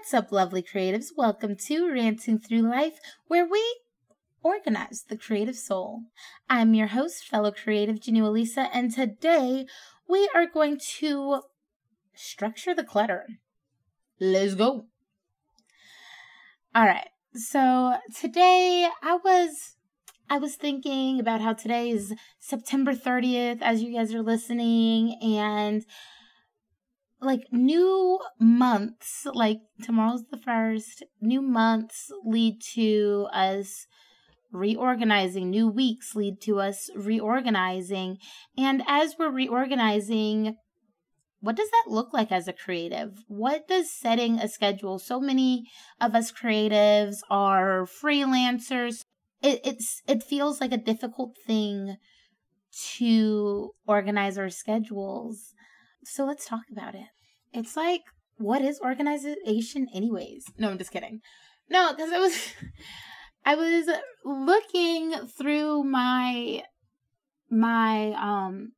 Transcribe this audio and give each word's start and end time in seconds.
What's 0.00 0.14
up, 0.14 0.32
lovely 0.32 0.62
creatives? 0.62 1.08
Welcome 1.14 1.56
to 1.66 1.92
Ranting 1.92 2.38
Through 2.38 2.62
Life, 2.62 2.98
where 3.26 3.46
we 3.46 3.62
organize 4.42 5.04
the 5.06 5.18
creative 5.18 5.56
soul. 5.56 6.04
I'm 6.48 6.72
your 6.72 6.86
host, 6.86 7.26
fellow 7.26 7.52
creative 7.52 7.96
Jhonu 7.96 8.22
Alicia, 8.22 8.70
and 8.72 8.90
today 8.90 9.66
we 10.08 10.26
are 10.34 10.46
going 10.46 10.80
to 11.00 11.42
structure 12.14 12.74
the 12.74 12.82
clutter. 12.82 13.26
Let's 14.18 14.54
go. 14.54 14.86
All 16.74 16.86
right. 16.86 17.10
So 17.34 17.96
today 18.18 18.88
I 19.02 19.18
was 19.22 19.76
I 20.30 20.38
was 20.38 20.56
thinking 20.56 21.20
about 21.20 21.42
how 21.42 21.52
today 21.52 21.90
is 21.90 22.14
September 22.38 22.94
30th 22.94 23.58
as 23.60 23.82
you 23.82 23.94
guys 23.94 24.14
are 24.14 24.22
listening 24.22 25.18
and 25.22 25.84
like 27.20 27.42
new 27.52 28.18
months, 28.38 29.26
like 29.32 29.58
tomorrow's 29.82 30.24
the 30.30 30.38
first, 30.38 31.02
new 31.20 31.42
months 31.42 32.10
lead 32.24 32.60
to 32.74 33.28
us 33.32 33.86
reorganizing, 34.52 35.50
new 35.50 35.68
weeks 35.68 36.14
lead 36.14 36.40
to 36.42 36.60
us 36.60 36.90
reorganizing. 36.96 38.18
And 38.56 38.82
as 38.86 39.16
we're 39.18 39.30
reorganizing, 39.30 40.56
what 41.40 41.56
does 41.56 41.70
that 41.70 41.84
look 41.90 42.12
like 42.12 42.32
as 42.32 42.48
a 42.48 42.52
creative? 42.52 43.24
What 43.28 43.68
does 43.68 43.90
setting 43.90 44.38
a 44.38 44.48
schedule? 44.48 44.98
So 44.98 45.20
many 45.20 45.64
of 46.00 46.14
us 46.14 46.32
creatives 46.32 47.18
are 47.30 47.86
freelancers. 47.86 49.02
It, 49.42 49.60
it's 49.64 50.02
it 50.06 50.22
feels 50.22 50.60
like 50.60 50.72
a 50.72 50.76
difficult 50.76 51.36
thing 51.46 51.96
to 52.98 53.70
organize 53.86 54.36
our 54.38 54.50
schedules 54.50 55.54
so 56.04 56.24
let's 56.24 56.46
talk 56.46 56.62
about 56.70 56.94
it. 56.94 57.06
It's 57.52 57.76
like, 57.76 58.02
what 58.38 58.62
is 58.62 58.80
organization, 58.80 59.88
anyways? 59.94 60.44
No, 60.58 60.70
I'm 60.70 60.78
just 60.78 60.92
kidding. 60.92 61.20
No, 61.68 61.92
because 61.92 62.12
I 62.12 62.18
was, 62.18 62.52
I 63.44 63.54
was 63.54 63.88
looking 64.24 65.14
through 65.28 65.84
my, 65.84 66.62
my, 67.50 68.12
um, 68.12 68.72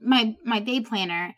my 0.00 0.34
my 0.44 0.60
day 0.60 0.80
planner, 0.80 1.34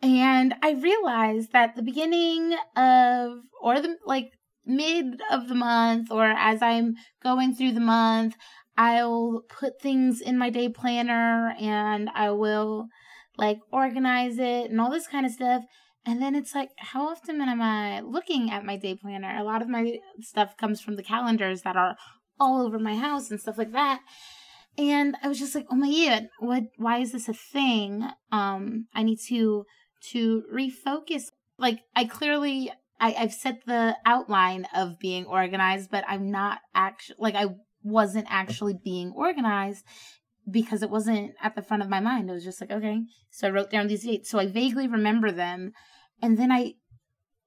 and 0.00 0.54
I 0.62 0.72
realized 0.72 1.52
that 1.52 1.74
the 1.74 1.82
beginning 1.82 2.56
of 2.76 3.40
or 3.60 3.80
the 3.80 3.96
like 4.06 4.30
mid 4.64 5.20
of 5.30 5.48
the 5.48 5.54
month 5.54 6.10
or 6.10 6.24
as 6.24 6.62
I'm 6.62 6.94
going 7.22 7.54
through 7.54 7.72
the 7.72 7.80
month, 7.80 8.36
I'll 8.76 9.42
put 9.48 9.80
things 9.80 10.20
in 10.20 10.38
my 10.38 10.50
day 10.50 10.68
planner 10.68 11.54
and 11.60 12.08
I 12.14 12.30
will 12.30 12.86
like 13.38 13.60
organize 13.72 14.38
it 14.38 14.70
and 14.70 14.80
all 14.80 14.90
this 14.90 15.06
kind 15.06 15.24
of 15.24 15.32
stuff. 15.32 15.62
And 16.04 16.20
then 16.20 16.34
it's 16.34 16.54
like, 16.54 16.70
how 16.78 17.08
often 17.08 17.40
am 17.40 17.62
I 17.62 18.00
looking 18.00 18.50
at 18.50 18.64
my 18.64 18.76
day 18.76 18.94
planner? 18.94 19.36
A 19.38 19.44
lot 19.44 19.62
of 19.62 19.68
my 19.68 19.98
stuff 20.20 20.56
comes 20.56 20.80
from 20.80 20.96
the 20.96 21.02
calendars 21.02 21.62
that 21.62 21.76
are 21.76 21.96
all 22.40 22.66
over 22.66 22.78
my 22.78 22.96
house 22.96 23.30
and 23.30 23.40
stuff 23.40 23.58
like 23.58 23.72
that. 23.72 24.00
And 24.76 25.16
I 25.22 25.28
was 25.28 25.38
just 25.38 25.54
like, 25.54 25.66
oh 25.70 25.76
my 25.76 25.90
god, 25.90 26.28
what 26.38 26.64
why 26.76 26.98
is 26.98 27.12
this 27.12 27.28
a 27.28 27.34
thing? 27.34 28.08
Um, 28.30 28.86
I 28.94 29.02
need 29.02 29.18
to 29.28 29.64
to 30.10 30.44
refocus. 30.54 31.24
Like 31.58 31.80
I 31.96 32.04
clearly 32.04 32.70
I, 33.00 33.14
I've 33.14 33.34
set 33.34 33.62
the 33.66 33.96
outline 34.06 34.66
of 34.74 34.98
being 34.98 35.26
organized, 35.26 35.90
but 35.90 36.04
I'm 36.06 36.30
not 36.30 36.60
actually 36.74 37.16
like 37.18 37.34
I 37.34 37.46
wasn't 37.82 38.26
actually 38.28 38.74
being 38.82 39.12
organized 39.16 39.84
because 40.50 40.82
it 40.82 40.90
wasn't 40.90 41.32
at 41.42 41.54
the 41.54 41.62
front 41.62 41.82
of 41.82 41.88
my 41.88 42.00
mind. 42.00 42.30
It 42.30 42.32
was 42.32 42.44
just 42.44 42.60
like, 42.60 42.70
okay. 42.70 43.00
So 43.30 43.48
I 43.48 43.50
wrote 43.50 43.70
down 43.70 43.86
these 43.86 44.04
dates. 44.04 44.30
So 44.30 44.38
I 44.38 44.46
vaguely 44.46 44.88
remember 44.88 45.30
them. 45.30 45.72
And 46.22 46.36
then 46.38 46.50
I 46.50 46.74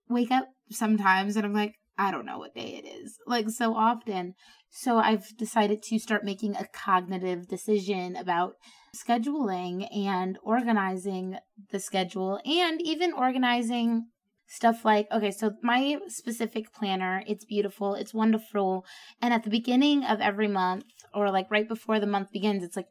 wake 0.09 0.31
up 0.31 0.47
sometimes 0.69 1.35
and 1.35 1.45
I'm 1.45 1.53
like, 1.53 1.75
I 1.97 2.11
don't 2.11 2.25
know 2.25 2.39
what 2.39 2.55
day 2.55 2.81
it 2.83 2.88
is. 2.88 3.17
Like 3.27 3.49
so 3.49 3.75
often. 3.75 4.34
So 4.69 4.97
I've 4.97 5.35
decided 5.38 5.84
to 5.84 6.00
start 6.00 6.23
making 6.23 6.56
a 6.56 6.67
cognitive 6.73 7.47
decision 7.47 8.16
about 8.16 8.53
scheduling 8.95 9.88
and 9.95 10.38
organizing 10.44 11.38
the 11.72 11.79
schedule 11.79 12.39
and 12.45 12.81
even 12.81 13.13
organizing 13.13 14.07
stuff 14.47 14.83
like 14.83 15.07
okay 15.13 15.31
so 15.31 15.53
my 15.63 15.97
specific 16.09 16.73
planner 16.73 17.23
it's 17.25 17.45
beautiful 17.45 17.95
it's 17.95 18.13
wonderful 18.13 18.85
and 19.22 19.33
at 19.33 19.44
the 19.44 19.50
beginning 19.50 20.03
of 20.03 20.19
every 20.19 20.47
month 20.47 20.83
or 21.13 21.31
like 21.31 21.47
right 21.49 21.67
before 21.67 21.99
the 21.99 22.07
month 22.07 22.31
begins 22.31 22.63
it's 22.63 22.75
like 22.75 22.89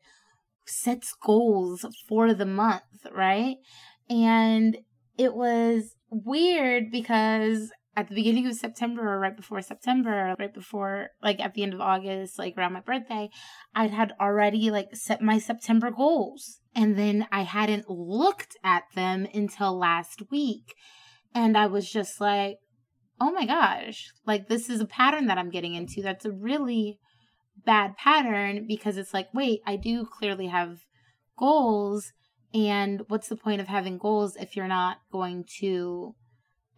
sets 0.67 1.15
goals 1.23 1.85
for 2.09 2.33
the 2.35 2.47
month 2.47 2.83
right 3.13 3.57
and 4.09 4.77
it 5.19 5.35
was 5.35 5.95
weird 6.11 6.91
because 6.91 7.71
at 7.97 8.09
the 8.09 8.15
beginning 8.15 8.47
of 8.47 8.55
September 8.55 9.03
or 9.03 9.19
right 9.19 9.37
before 9.37 9.61
September, 9.61 10.35
right 10.39 10.55
before 10.55 11.09
like 11.23 11.41
at 11.41 11.55
the 11.55 11.63
end 11.63 11.75
of 11.75 11.81
August, 11.81 12.39
like 12.39 12.55
around 12.57 12.73
my 12.73 12.81
birthday, 12.81 13.29
I 13.75 13.89
had 13.89 14.13
already 14.21 14.71
like 14.71 14.95
set 14.95 15.21
my 15.21 15.39
September 15.39 15.91
goals. 15.91 16.61
And 16.75 16.97
then 16.97 17.27
I 17.33 17.43
hadn't 17.43 17.91
looked 17.91 18.57
at 18.63 18.85
them 18.95 19.27
until 19.35 19.77
last 19.77 20.23
week. 20.31 20.75
And 21.35 21.59
I 21.59 21.67
was 21.67 21.91
just 21.91 22.21
like, 22.21 22.59
oh 23.21 23.33
my 23.33 23.45
gosh, 23.45 24.13
like 24.25 24.49
this 24.49 24.71
is 24.71 24.81
a 24.81 24.87
pattern 24.87 25.27
that 25.27 25.37
I'm 25.37 25.51
getting 25.51 25.75
into. 25.75 26.01
That's 26.01 26.25
a 26.25 26.33
really 26.33 26.99
bad 27.65 27.97
pattern 27.97 28.67
because 28.67 28.97
it's 28.97 29.15
like, 29.15 29.29
wait, 29.33 29.61
I 29.67 29.77
do 29.77 30.07
clearly 30.07 30.47
have 30.49 30.81
goals. 31.39 32.13
And 32.53 33.03
what's 33.09 33.29
the 33.29 33.37
point 33.37 33.61
of 33.61 33.69
having 33.69 33.99
goals 33.99 34.37
if 34.37 34.57
you're 34.57 34.67
not 34.67 34.99
going 35.13 35.45
to 35.61 36.15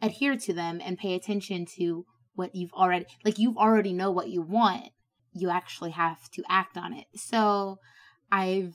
adhere 0.01 0.37
to 0.37 0.53
them 0.53 0.81
and 0.85 0.99
pay 0.99 1.15
attention 1.15 1.67
to 1.77 2.05
what 2.35 2.55
you've 2.55 2.73
already, 2.73 3.07
like, 3.25 3.39
you've 3.39 3.57
already 3.57 3.93
know 3.93 4.11
what 4.11 4.29
you 4.29 4.43
want. 4.43 4.91
You 5.33 5.51
actually 5.51 5.93
have 5.93 6.31
to 6.33 6.43
act 6.49 6.77
on 6.77 6.93
it. 6.93 7.07
So 7.15 7.79
I've, 8.31 8.75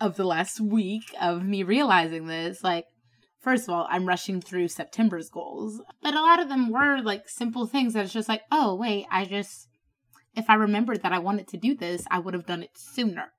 of 0.00 0.16
the 0.16 0.24
last 0.24 0.60
week 0.60 1.14
of 1.20 1.44
me 1.44 1.62
realizing 1.62 2.26
this, 2.26 2.62
like, 2.62 2.84
first 3.40 3.64
of 3.64 3.70
all, 3.70 3.86
I'm 3.90 4.06
rushing 4.06 4.40
through 4.40 4.68
September's 4.68 5.30
goals, 5.30 5.80
but 6.02 6.14
a 6.14 6.20
lot 6.20 6.40
of 6.40 6.48
them 6.48 6.70
were 6.70 7.00
like 7.00 7.28
simple 7.28 7.66
things 7.66 7.94
that 7.94 8.04
it's 8.04 8.12
just 8.12 8.28
like, 8.28 8.42
oh, 8.50 8.74
wait, 8.74 9.06
I 9.10 9.24
just, 9.24 9.68
if 10.36 10.50
I 10.50 10.54
remembered 10.54 11.02
that 11.02 11.12
I 11.12 11.18
wanted 11.18 11.48
to 11.48 11.56
do 11.56 11.74
this, 11.74 12.04
I 12.10 12.18
would 12.18 12.34
have 12.34 12.46
done 12.46 12.62
it 12.62 12.76
sooner. 12.76 13.32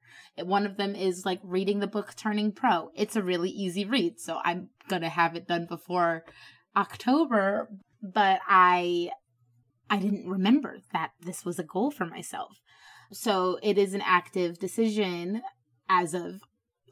One 0.44 0.66
of 0.66 0.78
them 0.78 0.96
is 0.96 1.26
like 1.26 1.40
reading 1.44 1.80
the 1.80 1.88
book 1.88 2.16
Turning 2.16 2.52
Pro. 2.52 2.92
It's 2.96 3.16
a 3.16 3.24
really 3.24 3.50
easy 3.50 3.86
read, 3.86 4.20
so 4.20 4.40
I'm 4.44 4.70
going 4.88 5.02
to 5.02 5.10
have 5.10 5.36
it 5.36 5.48
done 5.48 5.66
before 5.66 6.26
October, 6.76 7.70
but 8.02 8.40
I 8.48 9.12
I 9.90 9.98
didn't 9.98 10.30
remember 10.30 10.80
that 10.92 11.12
this 11.22 11.46
was 11.46 11.60
a 11.60 11.64
goal 11.64 11.92
for 11.92 12.06
myself. 12.06 12.62
So 13.12 13.58
it 13.64 13.78
is 13.78 13.94
an 13.94 14.02
active 14.02 14.60
decision 14.60 15.42
as 15.90 16.14
of 16.14 16.42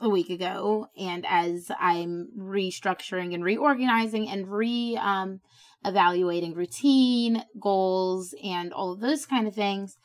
a 0.01 0.09
week 0.09 0.29
ago 0.29 0.89
and 0.97 1.25
as 1.27 1.71
i'm 1.79 2.27
restructuring 2.37 3.33
and 3.33 3.45
reorganizing 3.45 4.27
and 4.27 4.51
re 4.51 4.97
um, 5.01 5.39
evaluating 5.85 6.53
routine 6.53 7.43
goals 7.59 8.33
and 8.43 8.73
all 8.73 8.93
of 8.93 8.99
those 8.99 9.25
kind 9.25 9.47
of 9.47 9.55
things 9.55 9.97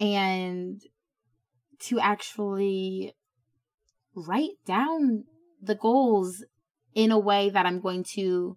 and 0.00 0.82
to 1.78 1.98
actually 1.98 3.12
write 4.14 4.56
down 4.66 5.24
the 5.60 5.74
goals 5.74 6.44
in 6.94 7.10
a 7.10 7.18
way 7.18 7.50
that 7.50 7.66
i'm 7.66 7.80
going 7.80 8.04
to 8.04 8.56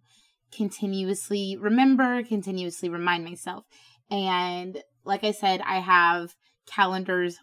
continuously 0.51 1.57
remember 1.59 2.23
continuously 2.23 2.88
remind 2.88 3.25
myself. 3.25 3.66
And 4.09 4.81
like 5.03 5.23
i 5.23 5.31
said 5.31 5.61
i 5.61 5.79
have 5.79 6.35
calendars 6.67 7.38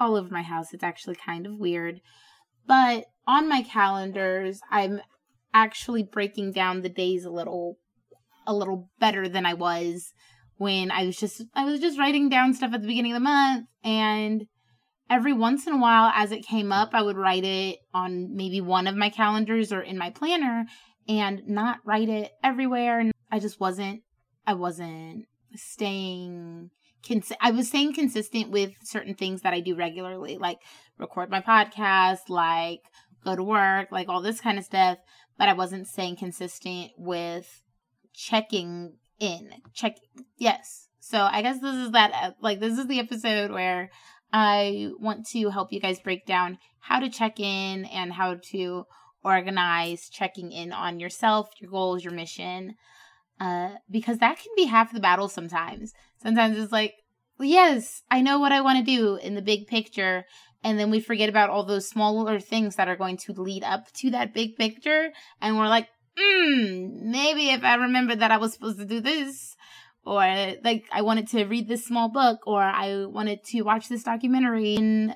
all 0.00 0.16
over 0.16 0.28
my 0.30 0.42
house. 0.42 0.72
It's 0.72 0.82
actually 0.82 1.16
kind 1.16 1.46
of 1.46 1.56
weird. 1.56 2.00
But 2.66 3.06
on 3.26 3.48
my 3.48 3.62
calendars, 3.62 4.60
I'm 4.70 5.00
actually 5.54 6.02
breaking 6.02 6.52
down 6.52 6.82
the 6.82 6.88
days 6.88 7.24
a 7.24 7.30
little 7.30 7.78
a 8.48 8.54
little 8.54 8.90
better 8.98 9.28
than 9.28 9.46
I 9.46 9.54
was 9.54 10.12
when 10.56 10.90
I 10.90 11.04
was 11.04 11.16
just 11.16 11.44
I 11.54 11.64
was 11.64 11.80
just 11.80 11.98
writing 11.98 12.28
down 12.28 12.54
stuff 12.54 12.72
at 12.72 12.80
the 12.80 12.88
beginning 12.88 13.12
of 13.12 13.16
the 13.16 13.20
month 13.20 13.66
and 13.84 14.46
every 15.08 15.32
once 15.32 15.66
in 15.66 15.74
a 15.74 15.78
while 15.78 16.10
as 16.14 16.32
it 16.32 16.46
came 16.46 16.72
up 16.72 16.90
I 16.94 17.02
would 17.02 17.16
write 17.16 17.44
it 17.44 17.78
on 17.94 18.34
maybe 18.34 18.60
one 18.60 18.86
of 18.86 18.96
my 18.96 19.10
calendars 19.10 19.72
or 19.72 19.82
in 19.82 19.96
my 19.96 20.10
planner 20.10 20.64
and 21.06 21.42
not 21.46 21.78
write 21.84 22.08
it 22.08 22.32
everywhere 22.42 22.98
and 22.98 23.12
I 23.30 23.38
just 23.38 23.60
wasn't 23.60 24.02
I 24.46 24.54
wasn't 24.54 25.26
staying 25.54 26.70
cons- 27.06 27.32
I 27.40 27.50
was 27.50 27.68
staying 27.68 27.94
consistent 27.94 28.50
with 28.50 28.72
certain 28.82 29.14
things 29.14 29.42
that 29.42 29.52
I 29.52 29.60
do 29.60 29.76
regularly 29.76 30.38
like 30.38 30.58
record 30.98 31.30
my 31.30 31.40
podcast, 31.40 32.28
like 32.28 32.80
go 33.24 33.36
to 33.36 33.42
work, 33.42 33.88
like 33.92 34.08
all 34.08 34.22
this 34.22 34.40
kind 34.40 34.58
of 34.58 34.64
stuff. 34.64 34.98
But 35.38 35.48
I 35.48 35.52
wasn't 35.52 35.86
staying 35.86 36.16
consistent 36.16 36.92
with 36.96 37.62
checking 38.14 38.94
in. 39.18 39.50
Check, 39.74 39.96
yes. 40.36 40.88
So 41.00 41.20
I 41.20 41.42
guess 41.42 41.60
this 41.60 41.74
is 41.74 41.92
that, 41.92 42.12
uh, 42.12 42.30
like, 42.40 42.60
this 42.60 42.78
is 42.78 42.86
the 42.86 42.98
episode 42.98 43.50
where 43.50 43.90
I 44.32 44.90
want 44.98 45.26
to 45.28 45.50
help 45.50 45.72
you 45.72 45.80
guys 45.80 46.00
break 46.00 46.26
down 46.26 46.58
how 46.80 47.00
to 47.00 47.08
check 47.08 47.40
in 47.40 47.84
and 47.86 48.12
how 48.12 48.36
to 48.50 48.84
organize 49.24 50.08
checking 50.08 50.52
in 50.52 50.72
on 50.72 51.00
yourself, 51.00 51.48
your 51.60 51.70
goals, 51.70 52.04
your 52.04 52.12
mission. 52.12 52.74
Uh, 53.40 53.70
because 53.90 54.18
that 54.18 54.36
can 54.36 54.52
be 54.56 54.64
half 54.64 54.92
the 54.92 55.00
battle 55.00 55.28
sometimes. 55.28 55.92
Sometimes 56.22 56.58
it's 56.58 56.72
like, 56.72 56.94
yes, 57.40 58.02
I 58.10 58.20
know 58.20 58.38
what 58.38 58.52
I 58.52 58.60
want 58.60 58.78
to 58.78 58.84
do 58.84 59.16
in 59.16 59.34
the 59.34 59.42
big 59.42 59.66
picture. 59.66 60.24
And 60.64 60.78
then 60.78 60.90
we 60.90 61.00
forget 61.00 61.28
about 61.28 61.50
all 61.50 61.64
those 61.64 61.88
smaller 61.88 62.40
things 62.40 62.76
that 62.76 62.88
are 62.88 62.96
going 62.96 63.16
to 63.18 63.32
lead 63.32 63.62
up 63.62 63.92
to 63.98 64.10
that 64.10 64.34
big 64.34 64.56
picture. 64.56 65.10
And 65.40 65.56
we're 65.56 65.68
like, 65.68 65.88
hmm, 66.18 67.10
maybe 67.10 67.50
if 67.50 67.62
I 67.62 67.74
remember 67.76 68.16
that 68.16 68.30
I 68.30 68.38
was 68.38 68.52
supposed 68.52 68.78
to 68.78 68.84
do 68.84 69.00
this, 69.00 69.56
or 70.04 70.20
like 70.64 70.84
I 70.92 71.02
wanted 71.02 71.28
to 71.28 71.44
read 71.44 71.68
this 71.68 71.86
small 71.86 72.08
book, 72.08 72.40
or 72.46 72.62
I 72.62 73.04
wanted 73.04 73.44
to 73.46 73.62
watch 73.62 73.88
this 73.88 74.02
documentary, 74.02 75.12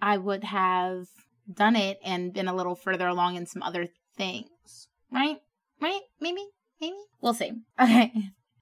I 0.00 0.18
would 0.18 0.44
have 0.44 1.06
done 1.52 1.76
it 1.76 1.98
and 2.04 2.32
been 2.32 2.48
a 2.48 2.54
little 2.54 2.74
further 2.74 3.06
along 3.06 3.36
in 3.36 3.46
some 3.46 3.62
other 3.62 3.88
things. 4.16 4.88
Right? 5.10 5.38
Right? 5.80 6.00
Maybe? 6.20 6.44
Maybe? 6.80 6.96
We'll 7.20 7.34
see. 7.34 7.52
Okay. 7.80 8.12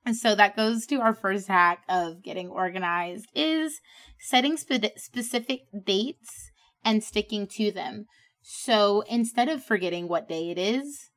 And 0.05 0.17
so 0.17 0.35
that 0.35 0.57
goes 0.57 0.85
to 0.87 0.97
our 0.97 1.15
first 1.15 1.47
hack 1.47 1.85
of 1.89 2.25
getting 2.25 2.49
organized 2.49 3.27
is 3.37 3.81
setting 4.19 4.57
spe- 4.57 4.97
specific 4.97 5.61
dates 5.87 6.51
and 6.85 7.05
sticking 7.05 7.47
to 7.59 7.71
them. 7.71 8.07
So 8.43 9.05
instead 9.09 9.49
of 9.49 9.65
forgetting 9.65 10.09
what 10.09 10.29
day 10.29 10.51
it 10.51 10.59
is, 10.59 11.11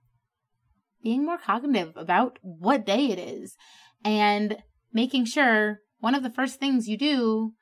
being 1.06 1.24
more 1.24 1.38
cognitive 1.38 1.94
about 1.96 2.40
what 2.42 2.84
day 2.86 3.06
it 3.12 3.20
is 3.20 3.56
and 4.04 4.58
making 4.92 5.24
sure 5.24 5.80
one 6.00 6.16
of 6.16 6.24
the 6.24 6.32
first 6.32 6.60
things 6.60 6.90
you 6.90 6.98
do 6.98 7.54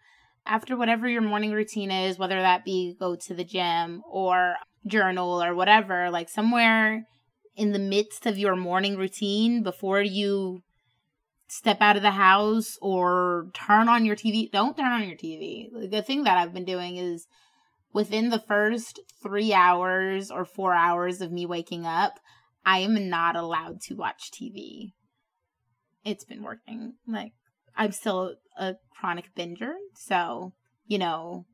after 0.45 0.78
whatever 0.78 1.10
your 1.10 1.22
morning 1.22 1.51
routine 1.51 1.92
is, 1.92 2.18
whether 2.18 2.40
that 2.40 2.63
be 2.63 2.95
go 2.98 3.18
to 3.18 3.34
the 3.34 3.44
gym 3.44 4.01
or 4.10 4.56
journal 4.88 5.44
or 5.44 5.54
whatever, 5.54 6.10
like 6.10 6.30
somewhere 6.30 7.06
in 7.56 7.74
the 7.74 7.80
midst 7.80 8.25
of 8.25 8.38
your 8.38 8.56
morning 8.56 8.95
routine 8.95 9.62
before 9.62 10.01
you 10.01 10.63
step 11.50 11.81
out 11.81 11.98
of 11.98 12.01
the 12.01 12.12
house 12.12 12.78
or 12.81 13.50
turn 13.54 13.89
on 13.89 14.06
your 14.06 14.16
TV. 14.16 14.50
Don't 14.50 14.78
turn 14.78 14.92
on 14.92 15.06
your 15.06 15.18
TV. 15.18 15.68
The 15.92 16.01
thing 16.01 16.24
that 16.24 16.38
I've 16.38 16.54
been 16.54 16.66
doing 16.66 16.96
is 16.96 17.28
within 17.92 18.30
the 18.30 18.39
first 18.39 19.01
three 19.22 19.54
hours 19.54 20.31
or 20.31 20.46
four 20.46 20.74
hours 20.74 21.19
of 21.19 21.31
me 21.31 21.46
waking 21.46 21.86
up, 21.86 22.22
I 22.65 22.80
am 22.80 23.10
not 23.10 23.36
allowed 23.36 23.81
to 23.81 23.95
watch 23.95 24.31
TV. 24.31 24.94
It's 26.06 26.25
been 26.25 26.44
working. 26.44 26.94
Like, 27.07 27.33
I'm 27.75 27.92
still 27.92 28.36
a 28.57 28.75
chronic 28.92 29.33
binger. 29.36 29.74
So, 29.95 30.54
you 30.86 30.98
know, 30.98 31.45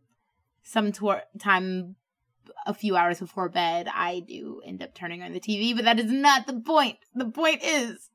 some 0.63 0.91
tor- 0.91 1.23
time 1.39 1.95
a 2.65 2.73
few 2.73 2.95
hours 2.95 3.19
before 3.19 3.49
bed, 3.49 3.87
I 3.93 4.21
do 4.27 4.61
end 4.65 4.81
up 4.81 4.93
turning 4.93 5.21
on 5.21 5.33
the 5.33 5.39
TV, 5.39 5.75
but 5.75 5.85
that 5.85 5.99
is 5.99 6.11
not 6.11 6.47
the 6.47 6.59
point. 6.59 6.97
The 7.13 7.25
point 7.25 7.61
is 7.63 8.09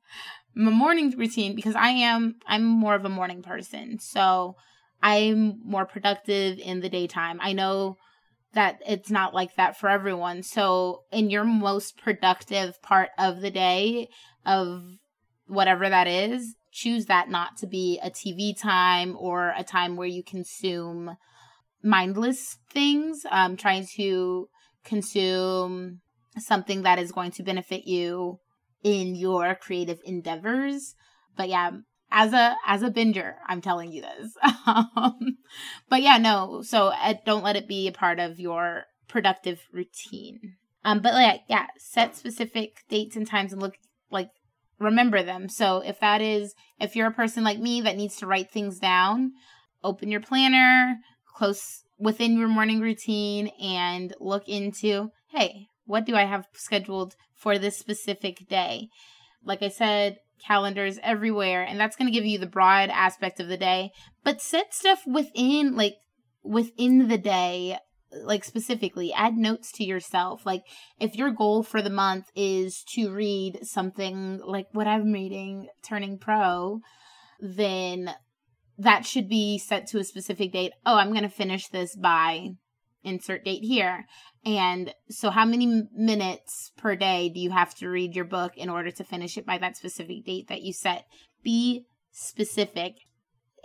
my 0.53 0.71
morning 0.71 1.13
routine 1.17 1.55
because 1.55 1.75
I 1.75 1.89
am 1.89 2.35
I'm 2.47 2.63
more 2.63 2.95
of 2.95 3.05
a 3.05 3.09
morning 3.09 3.41
person. 3.41 3.99
So 3.99 4.55
I'm 5.03 5.59
more 5.63 5.85
productive 5.85 6.59
in 6.59 6.79
the 6.79 6.89
daytime. 6.89 7.39
I 7.41 7.53
know 7.53 7.97
that 8.55 8.79
it's 8.87 9.11
not 9.11 9.33
like 9.33 9.55
that 9.55 9.77
for 9.77 9.87
everyone. 9.89 10.41
So 10.41 11.03
in 11.11 11.29
your 11.29 11.43
most 11.43 11.97
productive 11.97 12.81
part 12.81 13.09
of 13.19 13.41
the 13.41 13.51
day 13.51 14.09
of 14.45 14.83
whatever 15.47 15.87
that 15.87 16.07
is, 16.07 16.55
choose 16.71 17.05
that 17.05 17.29
not 17.29 17.57
to 17.57 17.67
be 17.67 17.99
a 18.01 18.09
TV 18.09 18.59
time 18.59 19.15
or 19.19 19.53
a 19.55 19.63
time 19.63 19.95
where 19.95 20.07
you 20.07 20.23
consume 20.23 21.15
mindless 21.83 22.57
things, 22.71 23.25
um, 23.29 23.55
trying 23.55 23.85
to 23.95 24.49
consume 24.83 26.01
something 26.37 26.81
that 26.81 26.99
is 26.99 27.11
going 27.11 27.31
to 27.31 27.43
benefit 27.43 27.85
you 27.85 28.39
in 28.83 29.15
your 29.15 29.55
creative 29.55 29.99
endeavors. 30.03 30.95
But 31.37 31.49
yeah, 31.49 31.71
as 32.15 32.31
a 32.31 32.55
as 32.65 32.81
a 32.81 32.89
binger, 32.89 33.35
I'm 33.45 33.61
telling 33.61 33.91
you 33.91 34.01
this. 34.01 34.35
um, 34.65 35.37
but 35.89 36.01
yeah, 36.01 36.17
no. 36.17 36.61
So 36.63 36.87
uh, 36.87 37.15
don't 37.25 37.43
let 37.43 37.57
it 37.57 37.67
be 37.67 37.87
a 37.87 37.91
part 37.91 38.19
of 38.19 38.39
your 38.39 38.85
productive 39.09 39.67
routine. 39.71 40.55
Um, 40.85 41.01
but 41.01 41.13
like 41.13 41.41
yeah, 41.49 41.67
set 41.77 42.15
specific 42.15 42.77
dates 42.89 43.17
and 43.17 43.27
times 43.27 43.51
and 43.51 43.61
look 43.61 43.75
like 44.09 44.29
remember 44.79 45.23
them. 45.23 45.49
So 45.49 45.79
if 45.79 45.99
that 45.99 46.21
is 46.21 46.55
if 46.79 46.95
you're 46.95 47.07
a 47.07 47.13
person 47.13 47.43
like 47.43 47.59
me 47.59 47.81
that 47.81 47.97
needs 47.97 48.15
to 48.17 48.27
write 48.27 48.49
things 48.49 48.79
down, 48.79 49.33
open 49.83 50.09
your 50.09 50.21
planner, 50.21 50.99
close 51.35 51.83
within 51.99 52.37
your 52.37 52.47
morning 52.47 52.79
routine 52.79 53.49
and 53.61 54.13
look 54.21 54.47
into, 54.47 55.11
hey, 55.31 55.67
what 55.85 56.05
do 56.05 56.15
I 56.15 56.23
have 56.23 56.47
scheduled 56.53 57.15
for 57.33 57.57
this 57.57 57.77
specific 57.77 58.47
day? 58.47 58.87
Like 59.43 59.61
I 59.61 59.69
said, 59.69 60.19
calendars 60.45 60.99
everywhere, 61.03 61.63
and 61.63 61.79
that's 61.79 61.95
going 61.95 62.11
to 62.11 62.17
give 62.17 62.25
you 62.25 62.37
the 62.37 62.45
broad 62.45 62.89
aspect 62.89 63.39
of 63.39 63.47
the 63.47 63.57
day, 63.57 63.91
but 64.23 64.41
set 64.41 64.73
stuff 64.73 65.01
within, 65.05 65.75
like, 65.75 65.95
within 66.43 67.07
the 67.07 67.17
day 67.17 67.77
like 68.23 68.45
specifically 68.45 69.11
add 69.11 69.35
notes 69.35 69.73
to 69.73 69.83
yourself 69.83 70.45
like 70.45 70.61
if 71.01 71.15
your 71.15 71.31
goal 71.31 71.63
for 71.63 71.81
the 71.81 71.89
month 71.89 72.27
is 72.33 72.81
to 72.87 73.11
read 73.11 73.59
something 73.63 74.39
like 74.45 74.67
what 74.71 74.87
i'm 74.87 75.11
reading 75.11 75.67
turning 75.83 76.17
pro 76.17 76.79
then 77.41 78.13
that 78.77 79.05
should 79.05 79.29
be 79.29 79.57
set 79.57 79.87
to 79.87 79.99
a 79.99 80.03
specific 80.03 80.51
date. 80.51 80.73
Oh, 80.85 80.95
I'm 80.95 81.11
going 81.11 81.23
to 81.23 81.29
finish 81.29 81.67
this 81.67 81.95
by 81.95 82.49
insert 83.05 83.45
date 83.45 83.63
here. 83.63 84.05
And 84.43 84.93
so, 85.09 85.29
how 85.29 85.45
many 85.45 85.83
minutes 85.93 86.71
per 86.77 86.95
day 86.95 87.29
do 87.29 87.39
you 87.39 87.51
have 87.51 87.73
to 87.75 87.87
read 87.87 88.15
your 88.15 88.25
book 88.25 88.53
in 88.55 88.69
order 88.69 88.91
to 88.91 89.03
finish 89.03 89.37
it 89.37 89.45
by 89.45 89.57
that 89.59 89.77
specific 89.77 90.25
date 90.25 90.47
that 90.49 90.61
you 90.61 90.73
set? 90.73 91.05
Be 91.43 91.85
specific. 92.11 92.95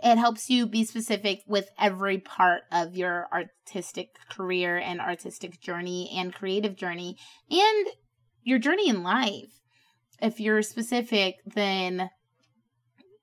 It 0.03 0.17
helps 0.17 0.49
you 0.49 0.65
be 0.65 0.83
specific 0.83 1.41
with 1.47 1.69
every 1.79 2.17
part 2.17 2.63
of 2.71 2.95
your 2.95 3.27
artistic 3.31 4.09
career 4.29 4.77
and 4.77 4.99
artistic 4.99 5.61
journey 5.61 6.09
and 6.15 6.33
creative 6.33 6.75
journey 6.75 7.17
and 7.49 7.87
your 8.43 8.57
journey 8.57 8.89
in 8.89 9.03
life. 9.03 9.59
If 10.19 10.39
you're 10.39 10.63
specific, 10.63 11.35
then 11.45 12.09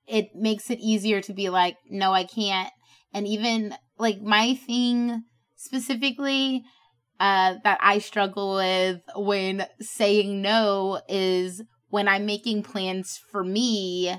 it 0.07 0.35
makes 0.35 0.69
it 0.69 0.79
easier 0.79 1.21
to 1.21 1.33
be 1.33 1.49
like, 1.49 1.75
no, 1.89 2.13
I 2.13 2.23
can't. 2.23 2.71
And 3.13 3.27
even 3.27 3.75
like 3.97 4.21
my 4.21 4.55
thing 4.55 5.23
specifically 5.59 6.63
uh, 7.19 7.55
that 7.63 7.77
I 7.81 7.99
struggle 7.99 8.55
with 8.55 9.01
when 9.15 9.65
saying 9.81 10.41
no 10.41 11.01
is 11.09 11.61
when 11.89 12.07
I'm 12.07 12.25
making 12.25 12.63
plans 12.63 13.19
for 13.31 13.43
me. 13.43 14.15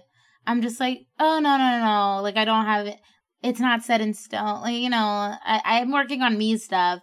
I'm 0.46 0.62
just 0.62 0.78
like, 0.80 1.00
oh 1.18 1.40
no 1.40 1.56
no 1.56 1.80
no, 1.80 2.22
like 2.22 2.36
I 2.36 2.44
don't 2.44 2.66
have 2.66 2.86
it. 2.86 2.98
It's 3.42 3.60
not 3.60 3.82
set 3.82 4.02
in 4.02 4.12
stone. 4.14 4.60
Like 4.60 4.74
you 4.74 4.90
know, 4.90 4.98
I, 4.98 5.60
I'm 5.64 5.92
working 5.92 6.22
on 6.22 6.36
me 6.36 6.58
stuff, 6.58 7.00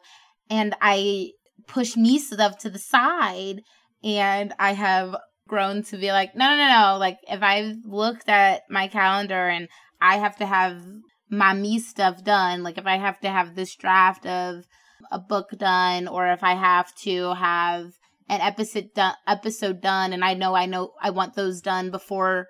and 0.50 0.76
I 0.82 1.32
push 1.68 1.98
me 1.98 2.20
stuff 2.20 2.60
to 2.60 2.70
the 2.70 2.80
side, 2.80 3.62
and 4.04 4.54
I 4.60 4.74
have 4.74 5.16
grown 5.48 5.82
to 5.82 5.98
be 5.98 6.12
like, 6.12 6.36
no, 6.36 6.48
no, 6.50 6.58
no, 6.58 6.92
no. 6.92 6.98
Like 7.00 7.18
if 7.28 7.42
I've 7.42 7.78
looked 7.86 8.30
at 8.30 8.62
my 8.70 8.88
calendar 8.88 9.48
and 9.48 9.68
I 10.00 10.18
have 10.18 10.36
to 10.38 10.46
have 10.46 10.80
my 11.30 11.54
me 11.54 11.80
stuff 11.80 12.24
done, 12.24 12.64
like 12.64 12.78
if 12.78 12.86
I 12.86 12.98
have 12.98 13.20
to 13.22 13.30
have 13.30 13.56
this 13.56 13.76
draft 13.76 14.26
of 14.26 14.66
a 15.12 15.20
book 15.20 15.50
done, 15.58 16.08
or 16.08 16.28
if 16.28 16.44
I 16.44 16.56
have 16.56 16.94
to 17.04 17.34
have 17.34 17.94
an 18.30 18.42
episode 18.42 18.90
done, 18.96 19.16
episode 19.28 19.82
done, 19.82 20.14
and 20.14 20.24
I 20.24 20.34
know 20.34 20.56
I 20.56 20.66
know 20.66 20.94
I 21.02 21.10
want 21.12 21.36
those 21.36 21.62
done 21.62 21.92
before 21.92 22.48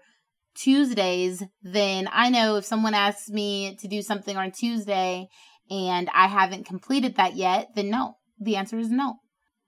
Tuesdays, 0.55 1.43
then 1.61 2.09
I 2.11 2.29
know 2.29 2.55
if 2.55 2.65
someone 2.65 2.93
asks 2.93 3.29
me 3.29 3.75
to 3.79 3.87
do 3.87 4.01
something 4.01 4.35
on 4.37 4.51
Tuesday 4.51 5.27
and 5.69 6.09
I 6.13 6.27
haven't 6.27 6.65
completed 6.65 7.15
that 7.15 7.35
yet, 7.35 7.69
then 7.75 7.89
no. 7.89 8.15
The 8.39 8.55
answer 8.55 8.77
is 8.77 8.89
no 8.89 9.15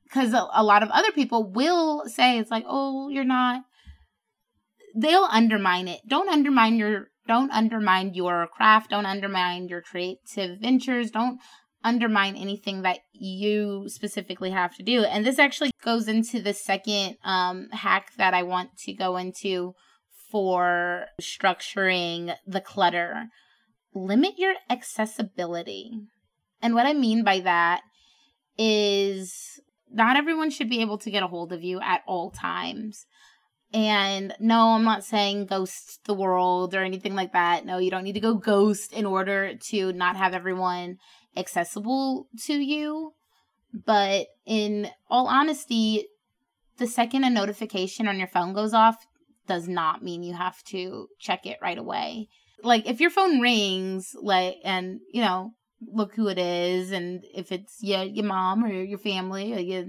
because 0.04 0.34
a, 0.34 0.48
a 0.54 0.64
lot 0.64 0.84
of 0.84 0.90
other 0.90 1.12
people 1.12 1.52
will 1.52 2.04
say 2.08 2.38
it's 2.38 2.52
like, 2.52 2.66
oh, 2.68 3.10
you're 3.10 3.24
not. 3.24 3.62
They'll 4.96 5.28
undermine 5.30 5.88
it. 5.88 6.02
Don't 6.08 6.30
undermine 6.30 6.78
your 6.78 7.09
don't 7.30 7.52
undermine 7.52 8.16
your 8.16 8.48
craft. 8.48 8.90
Don't 8.90 9.06
undermine 9.06 9.68
your 9.68 9.84
creative 9.84 10.60
ventures. 10.60 11.12
Don't 11.12 11.40
undermine 11.84 12.36
anything 12.36 12.82
that 12.82 12.98
you 13.14 13.84
specifically 13.88 14.50
have 14.50 14.76
to 14.76 14.84
do. 14.84 15.04
And 15.04 15.24
this 15.24 15.38
actually 15.38 15.70
goes 15.84 16.08
into 16.08 16.42
the 16.42 16.56
second 16.56 17.18
um, 17.24 17.70
hack 17.72 18.14
that 18.18 18.34
I 18.34 18.42
want 18.42 18.76
to 18.80 18.94
go 18.94 19.16
into 19.16 19.76
for 20.32 21.06
structuring 21.22 22.36
the 22.48 22.62
clutter. 22.62 23.28
Limit 23.94 24.34
your 24.40 24.56
accessibility. 24.68 25.92
And 26.64 26.74
what 26.74 26.88
I 26.88 26.94
mean 26.94 27.24
by 27.24 27.42
that 27.42 27.82
is 28.58 29.62
not 29.92 30.18
everyone 30.18 30.50
should 30.50 30.70
be 30.70 30.82
able 30.82 30.98
to 30.98 31.12
get 31.12 31.24
a 31.24 31.28
hold 31.28 31.54
of 31.54 31.64
you 31.64 31.80
at 31.80 32.02
all 32.08 32.32
times. 32.32 33.06
And 33.72 34.34
no, 34.40 34.70
I'm 34.70 34.84
not 34.84 35.04
saying 35.04 35.46
ghost 35.46 36.00
the 36.06 36.14
world 36.14 36.74
or 36.74 36.84
anything 36.84 37.16
like 37.16 37.34
that. 37.34 37.66
No, 37.66 37.78
you 37.78 37.92
don't 37.92 38.04
need 38.04 38.14
to 38.14 38.20
go 38.20 38.34
ghost 38.34 38.92
in 38.94 39.06
order 39.06 39.54
to 39.70 39.94
not 39.94 40.16
have 40.16 40.34
everyone 40.34 40.98
accessible 41.38 42.28
to 42.46 42.54
you. 42.54 43.14
But 43.72 44.28
in 44.46 44.90
all 45.10 45.28
honesty, 45.28 46.08
the 46.78 46.88
second 46.88 47.24
a 47.24 47.30
notification 47.30 48.08
on 48.08 48.18
your 48.18 48.28
phone 48.28 48.54
goes 48.54 48.74
off, 48.74 48.96
does 49.48 49.68
not 49.68 50.04
mean 50.04 50.24
you 50.24 50.34
have 50.34 50.64
to 50.64 51.08
check 51.20 51.46
it 51.46 51.58
right 51.62 51.78
away. 51.78 52.28
Like 52.64 52.88
if 52.88 53.00
your 53.00 53.10
phone 53.10 53.40
rings, 53.40 54.16
like 54.20 54.56
and 54.64 55.00
you 55.12 55.22
know, 55.22 55.54
look 55.82 56.16
who 56.16 56.28
it 56.28 56.40
is, 56.40 56.92
and 56.92 57.24
if 57.36 57.52
it's 57.52 57.78
yeah 57.82 58.02
your 58.02 58.26
mom 58.26 58.64
or 58.64 58.72
your 58.72 58.98
family 58.98 59.54
or 59.54 59.60
your 59.60 59.86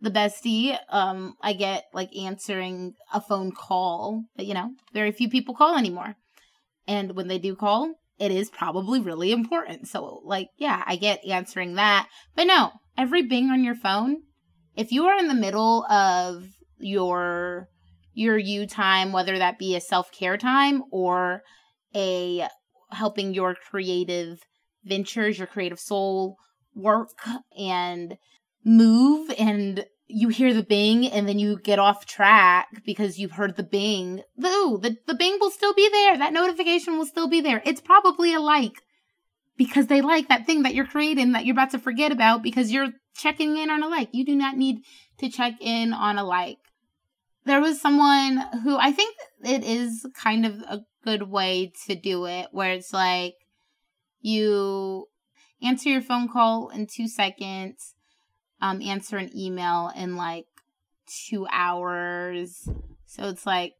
the 0.00 0.10
bestie, 0.10 0.78
um, 0.88 1.34
I 1.42 1.52
get 1.52 1.84
like 1.92 2.14
answering 2.16 2.94
a 3.12 3.20
phone 3.20 3.52
call. 3.52 4.24
But 4.36 4.46
you 4.46 4.54
know, 4.54 4.70
very 4.92 5.12
few 5.12 5.28
people 5.28 5.54
call 5.54 5.76
anymore, 5.76 6.16
and 6.86 7.14
when 7.14 7.28
they 7.28 7.38
do 7.38 7.54
call, 7.54 7.94
it 8.18 8.30
is 8.30 8.50
probably 8.50 9.00
really 9.00 9.32
important. 9.32 9.88
So 9.88 10.22
like, 10.24 10.48
yeah, 10.58 10.82
I 10.86 10.96
get 10.96 11.24
answering 11.26 11.74
that, 11.74 12.08
but 12.34 12.46
no, 12.46 12.72
every 12.96 13.22
bing 13.22 13.50
on 13.50 13.64
your 13.64 13.74
phone, 13.74 14.22
if 14.76 14.92
you 14.92 15.06
are 15.06 15.18
in 15.18 15.28
the 15.28 15.34
middle 15.34 15.84
of 15.86 16.44
your 16.78 17.68
your 18.12 18.38
you 18.38 18.66
time, 18.66 19.12
whether 19.12 19.38
that 19.38 19.58
be 19.58 19.76
a 19.76 19.80
self 19.80 20.10
care 20.12 20.36
time 20.36 20.82
or 20.90 21.42
a 21.94 22.46
helping 22.90 23.34
your 23.34 23.54
creative 23.54 24.38
ventures, 24.84 25.38
your 25.38 25.46
creative 25.46 25.78
soul 25.78 26.36
work 26.74 27.08
and 27.58 28.16
move 28.64 29.30
and 29.38 29.84
you 30.06 30.28
hear 30.28 30.52
the 30.52 30.62
bing 30.62 31.06
and 31.06 31.28
then 31.28 31.38
you 31.38 31.58
get 31.58 31.78
off 31.78 32.04
track 32.04 32.68
because 32.84 33.18
you've 33.18 33.32
heard 33.32 33.56
the 33.56 33.62
bing. 33.62 34.22
Ooh, 34.44 34.78
the, 34.80 34.96
the 35.06 35.14
bing 35.14 35.38
will 35.40 35.50
still 35.50 35.74
be 35.74 35.88
there. 35.88 36.18
That 36.18 36.32
notification 36.32 36.98
will 36.98 37.06
still 37.06 37.28
be 37.28 37.40
there. 37.40 37.62
It's 37.64 37.80
probably 37.80 38.34
a 38.34 38.40
like 38.40 38.82
because 39.56 39.86
they 39.86 40.00
like 40.00 40.28
that 40.28 40.46
thing 40.46 40.62
that 40.62 40.74
you're 40.74 40.86
creating 40.86 41.32
that 41.32 41.44
you're 41.44 41.54
about 41.54 41.70
to 41.70 41.78
forget 41.78 42.12
about 42.12 42.42
because 42.42 42.72
you're 42.72 42.88
checking 43.14 43.56
in 43.56 43.70
on 43.70 43.82
a 43.82 43.88
like. 43.88 44.08
You 44.12 44.24
do 44.24 44.34
not 44.34 44.56
need 44.56 44.82
to 45.18 45.28
check 45.28 45.54
in 45.60 45.92
on 45.92 46.18
a 46.18 46.24
like 46.24 46.58
there 47.44 47.60
was 47.60 47.80
someone 47.80 48.44
who 48.62 48.76
I 48.76 48.92
think 48.92 49.16
it 49.42 49.64
is 49.64 50.06
kind 50.14 50.44
of 50.44 50.54
a 50.68 50.80
good 51.04 51.24
way 51.24 51.72
to 51.86 51.94
do 51.94 52.26
it 52.26 52.48
where 52.52 52.72
it's 52.72 52.92
like 52.92 53.34
you 54.20 55.08
answer 55.62 55.88
your 55.88 56.02
phone 56.02 56.28
call 56.28 56.68
in 56.68 56.86
two 56.86 57.08
seconds, 57.08 57.94
um, 58.60 58.82
answer 58.82 59.16
an 59.16 59.36
email 59.36 59.90
in 59.96 60.16
like 60.16 60.46
two 61.28 61.46
hours. 61.50 62.68
So 63.06 63.28
it's 63.28 63.46
like, 63.46 63.74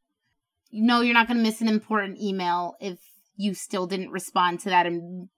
no, 0.72 1.00
you're 1.00 1.14
not 1.14 1.26
going 1.26 1.38
to 1.38 1.42
miss 1.42 1.60
an 1.60 1.68
important 1.68 2.20
email 2.20 2.74
if 2.80 2.98
you 3.36 3.54
still 3.54 3.86
didn't 3.86 4.10
respond 4.10 4.60
to 4.60 4.68
that 4.68 4.86
and 4.86 5.28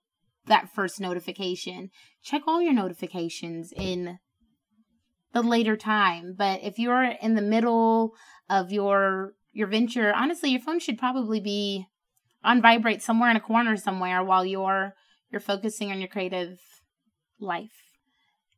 that 0.46 0.68
first 0.74 1.00
notification. 1.00 1.90
Check 2.22 2.42
all 2.46 2.60
your 2.60 2.72
notifications 2.72 3.72
in 3.74 4.18
the 5.32 5.42
later 5.42 5.76
time. 5.76 6.34
But 6.36 6.60
if 6.62 6.78
you're 6.78 7.04
in 7.04 7.34
the 7.34 7.42
middle 7.42 8.14
of 8.48 8.72
your 8.72 9.34
your 9.52 9.66
venture, 9.66 10.12
honestly, 10.14 10.50
your 10.50 10.60
phone 10.60 10.78
should 10.78 10.98
probably 10.98 11.40
be 11.40 11.86
on 12.42 12.62
vibrate 12.62 13.02
somewhere 13.02 13.30
in 13.30 13.36
a 13.36 13.40
corner 13.40 13.76
somewhere 13.76 14.22
while 14.22 14.44
you're 14.44 14.94
you're 15.30 15.40
focusing 15.40 15.90
on 15.90 15.98
your 15.98 16.08
creative 16.08 16.58
life. 17.40 17.91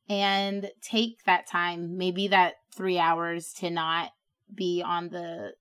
And 0.08 0.70
take 0.82 1.24
that 1.24 1.46
time, 1.46 1.96
maybe 1.96 2.28
that 2.28 2.54
3 2.76 2.98
hours 2.98 3.52
to 3.58 3.70
not 3.70 4.10
be 4.54 4.82
on 4.84 5.08
the 5.08 5.52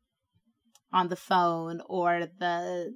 on 0.91 1.07
the 1.07 1.15
phone 1.15 1.81
or 1.87 2.27
the 2.39 2.95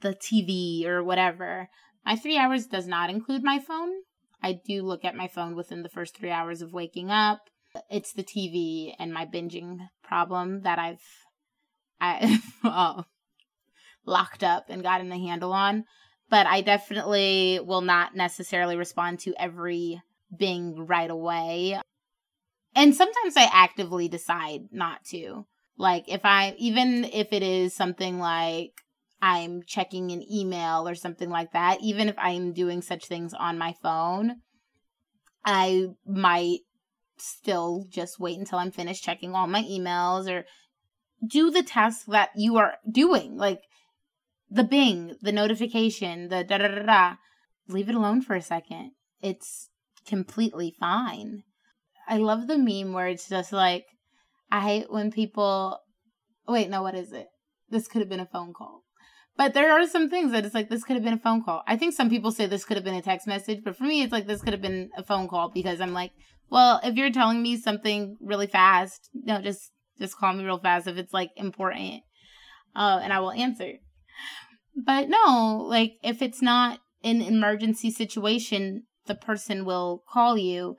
the 0.00 0.14
TV 0.14 0.86
or 0.86 1.02
whatever. 1.02 1.68
My 2.04 2.16
3 2.16 2.36
hours 2.36 2.66
does 2.66 2.86
not 2.86 3.10
include 3.10 3.42
my 3.42 3.58
phone 3.58 3.92
I 4.42 4.60
do 4.64 4.82
look 4.82 5.04
at 5.04 5.14
my 5.14 5.28
phone 5.28 5.54
within 5.54 5.82
the 5.82 5.88
first 5.88 6.16
three 6.16 6.30
hours 6.30 6.62
of 6.62 6.72
waking 6.72 7.10
up. 7.10 7.48
It's 7.88 8.12
the 8.12 8.24
TV 8.24 8.92
and 8.98 9.12
my 9.12 9.24
binging 9.24 9.78
problem 10.02 10.62
that 10.62 10.78
I've 10.78 11.02
I 12.00 12.40
locked 14.04 14.42
up 14.42 14.64
and 14.68 14.82
gotten 14.82 15.12
a 15.12 15.18
handle 15.18 15.52
on. 15.52 15.84
But 16.32 16.46
I 16.46 16.62
definitely 16.62 17.60
will 17.62 17.82
not 17.82 18.16
necessarily 18.16 18.74
respond 18.74 19.18
to 19.20 19.34
every 19.38 20.00
bing 20.34 20.86
right 20.86 21.10
away. 21.10 21.78
And 22.74 22.94
sometimes 22.94 23.36
I 23.36 23.50
actively 23.52 24.08
decide 24.08 24.68
not 24.72 25.04
to. 25.10 25.44
Like 25.76 26.04
if 26.08 26.22
I 26.24 26.54
even 26.56 27.04
if 27.04 27.34
it 27.34 27.42
is 27.42 27.74
something 27.74 28.18
like 28.18 28.70
I'm 29.20 29.62
checking 29.66 30.10
an 30.10 30.24
email 30.32 30.88
or 30.88 30.94
something 30.94 31.28
like 31.28 31.52
that, 31.52 31.82
even 31.82 32.08
if 32.08 32.14
I'm 32.16 32.54
doing 32.54 32.80
such 32.80 33.04
things 33.04 33.34
on 33.34 33.58
my 33.58 33.74
phone, 33.82 34.36
I 35.44 35.88
might 36.06 36.60
still 37.18 37.84
just 37.90 38.18
wait 38.18 38.38
until 38.38 38.58
I'm 38.58 38.70
finished 38.70 39.04
checking 39.04 39.34
all 39.34 39.46
my 39.48 39.64
emails 39.64 40.32
or 40.32 40.46
do 41.28 41.50
the 41.50 41.62
task 41.62 42.06
that 42.06 42.30
you 42.36 42.56
are 42.56 42.76
doing. 42.90 43.36
Like 43.36 43.60
the 44.52 44.64
bing, 44.64 45.16
the 45.22 45.32
notification, 45.32 46.28
the 46.28 46.44
da 46.44 46.58
da 46.58 46.68
da 46.68 46.82
da. 46.82 47.14
Leave 47.68 47.88
it 47.88 47.94
alone 47.94 48.20
for 48.20 48.34
a 48.34 48.42
second. 48.42 48.92
It's 49.20 49.70
completely 50.06 50.74
fine. 50.78 51.44
I 52.06 52.18
love 52.18 52.46
the 52.46 52.58
meme 52.58 52.92
where 52.92 53.08
it's 53.08 53.28
just 53.28 53.52
like, 53.52 53.86
I 54.50 54.60
hate 54.60 54.92
when 54.92 55.10
people. 55.10 55.78
Wait, 56.46 56.68
no, 56.68 56.82
what 56.82 56.94
is 56.94 57.12
it? 57.12 57.28
This 57.70 57.88
could 57.88 58.00
have 58.00 58.08
been 58.08 58.20
a 58.20 58.26
phone 58.26 58.52
call. 58.52 58.82
But 59.36 59.54
there 59.54 59.72
are 59.72 59.86
some 59.86 60.10
things 60.10 60.32
that 60.32 60.44
it's 60.44 60.54
like 60.54 60.68
this 60.68 60.84
could 60.84 60.96
have 60.96 61.04
been 61.04 61.14
a 61.14 61.18
phone 61.18 61.42
call. 61.42 61.62
I 61.66 61.76
think 61.76 61.94
some 61.94 62.10
people 62.10 62.30
say 62.30 62.46
this 62.46 62.64
could 62.64 62.76
have 62.76 62.84
been 62.84 62.94
a 62.94 63.02
text 63.02 63.26
message, 63.26 63.60
but 63.64 63.76
for 63.76 63.84
me, 63.84 64.02
it's 64.02 64.12
like 64.12 64.26
this 64.26 64.42
could 64.42 64.52
have 64.52 64.60
been 64.60 64.90
a 64.96 65.02
phone 65.02 65.28
call 65.28 65.48
because 65.48 65.80
I'm 65.80 65.94
like, 65.94 66.12
well, 66.50 66.80
if 66.84 66.96
you're 66.96 67.10
telling 67.10 67.40
me 67.42 67.56
something 67.56 68.18
really 68.20 68.46
fast, 68.46 69.08
no, 69.14 69.40
just 69.40 69.70
just 69.98 70.18
call 70.18 70.34
me 70.34 70.44
real 70.44 70.58
fast 70.58 70.86
if 70.86 70.98
it's 70.98 71.14
like 71.14 71.30
important, 71.36 72.02
uh, 72.76 73.00
and 73.02 73.12
I 73.12 73.20
will 73.20 73.32
answer. 73.32 73.78
But 74.76 75.08
no, 75.08 75.64
like 75.68 75.94
if 76.02 76.22
it's 76.22 76.42
not 76.42 76.80
an 77.04 77.20
emergency 77.20 77.90
situation, 77.90 78.84
the 79.06 79.14
person 79.14 79.64
will 79.64 80.02
call 80.08 80.38
you 80.38 80.76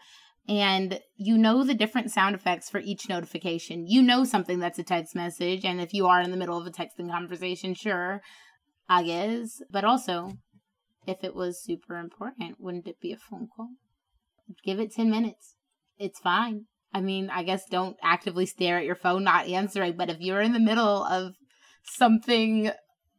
and 0.47 0.99
you 1.15 1.37
know 1.37 1.63
the 1.63 1.73
different 1.73 2.11
sound 2.11 2.35
effects 2.35 2.69
for 2.69 2.79
each 2.79 3.07
notification. 3.07 3.87
You 3.87 4.01
know 4.01 4.23
something 4.23 4.59
that's 4.59 4.79
a 4.79 4.83
text 4.83 5.15
message, 5.15 5.63
and 5.63 5.79
if 5.79 5.93
you 5.93 6.07
are 6.07 6.21
in 6.21 6.31
the 6.31 6.37
middle 6.37 6.57
of 6.57 6.67
a 6.67 6.71
texting 6.71 7.09
conversation, 7.09 7.73
sure, 7.73 8.21
I 8.89 9.03
guess. 9.03 9.61
But 9.71 9.85
also, 9.85 10.33
if 11.07 11.23
it 11.23 11.35
was 11.35 11.63
super 11.63 11.97
important, 11.97 12.57
wouldn't 12.59 12.87
it 12.87 12.99
be 12.99 13.13
a 13.13 13.17
phone 13.17 13.47
call? 13.55 13.69
Give 14.65 14.79
it 14.79 14.93
10 14.93 15.09
minutes. 15.09 15.55
It's 15.97 16.19
fine. 16.19 16.65
I 16.93 17.01
mean, 17.01 17.29
I 17.29 17.43
guess 17.43 17.63
don't 17.69 17.97
actively 18.03 18.45
stare 18.45 18.77
at 18.77 18.85
your 18.85 18.95
phone 18.95 19.23
not 19.23 19.47
answering, 19.47 19.95
but 19.97 20.09
if 20.09 20.19
you're 20.19 20.41
in 20.41 20.53
the 20.53 20.59
middle 20.59 21.03
of 21.03 21.33
something 21.83 22.71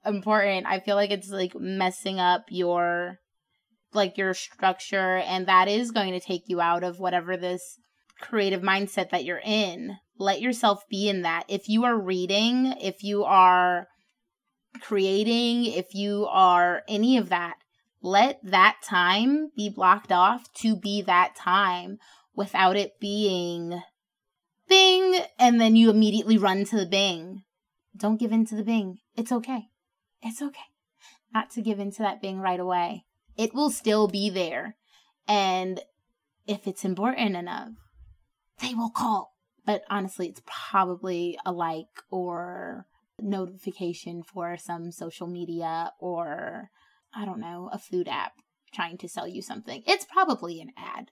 important, 0.05 0.67
I 0.67 0.81
feel 0.81 0.97
like 0.97 1.11
it's 1.11 1.31
like 1.31 1.55
messing 1.55 2.21
up 2.21 2.47
your 2.51 3.19
like 3.93 4.19
your 4.19 4.35
structure 4.35 5.19
and 5.19 5.47
that 5.47 5.69
is 5.69 5.93
going 5.93 6.13
to 6.13 6.21
take 6.21 6.43
you 6.47 6.61
out 6.61 6.83
of 6.83 6.99
whatever 6.99 7.37
this 7.37 7.79
creative 8.21 8.61
mindset 8.61 9.11
that 9.11 9.25
you're 9.25 9.41
in. 9.45 9.97
Let 10.19 10.41
yourself 10.41 10.83
be 10.91 11.09
in 11.09 11.23
that. 11.23 11.45
If 11.49 11.69
you 11.69 11.85
are 11.85 11.97
reading, 11.97 12.75
if 12.81 13.03
you 13.03 13.25
are 13.25 13.87
creating, 14.81 15.67
if 15.67 15.95
you 15.95 16.27
are 16.31 16.83
any 16.89 17.17
of 17.17 17.29
that, 17.29 17.55
let 18.03 18.41
that 18.43 18.77
time 18.85 19.51
be 19.57 19.71
blocked 19.71 20.13
off 20.13 20.53
to 20.55 20.77
be 20.77 21.01
that 21.03 21.35
time 21.37 21.99
without 22.35 22.77
it 22.77 22.93
being 23.01 23.81
bing 24.69 25.21
and 25.39 25.61
then 25.61 25.77
you 25.77 25.91
immediately 25.91 26.39
run 26.39 26.65
to 26.65 26.77
the 26.77 26.87
bing. 26.87 27.43
Don't 27.97 28.19
give 28.19 28.33
in 28.33 28.45
to 28.47 28.57
the 28.57 28.65
bing. 28.65 28.99
It's 29.17 29.33
okay. 29.33 29.69
It's 30.25 30.43
okay 30.43 30.61
not 31.33 31.51
to 31.51 31.63
give 31.63 31.79
in 31.79 31.91
to 31.93 31.99
that 31.99 32.23
bing 32.23 32.41
right 32.41 32.61
away 32.61 33.05
it 33.37 33.55
will 33.55 33.71
still 33.71 34.09
be 34.09 34.31
there. 34.31 34.77
And 35.27 35.81
if 36.47 36.67
it's 36.67 36.85
important 36.85 37.37
enough, 37.37 37.71
they 38.61 38.75
will 38.75 38.91
call. 38.91 39.35
But 39.67 39.83
honestly, 39.89 40.29
it's 40.29 40.43
probably 40.45 41.39
a 41.45 41.53
like 41.53 42.03
or 42.11 42.87
notification 43.21 44.23
for 44.23 44.57
some 44.57 44.93
social 44.93 45.27
media 45.27 45.93
or 45.99 46.71
I 47.15 47.25
don't 47.25 47.41
know, 47.41 47.71
a 47.73 47.79
food 47.79 48.09
app 48.09 48.33
trying 48.73 48.99
to 48.99 49.09
sell 49.09 49.29
you 49.29 49.41
something. 49.41 49.83
It's 49.87 50.05
probably 50.05 50.61
an 50.61 50.73
ad. 50.77 51.11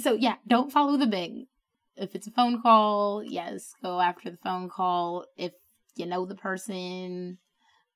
So 0.00 0.14
yeah, 0.14 0.36
don't 0.46 0.72
follow 0.72 0.96
the 0.96 1.06
bing. 1.06 1.46
If 1.96 2.14
it's 2.14 2.26
a 2.26 2.32
phone 2.32 2.60
call, 2.60 3.22
yes, 3.24 3.74
go 3.82 4.00
after 4.00 4.30
the 4.30 4.36
phone 4.36 4.68
call. 4.68 5.26
If 5.36 5.52
you 5.94 6.06
know 6.06 6.26
the 6.26 6.34
person, 6.34 7.38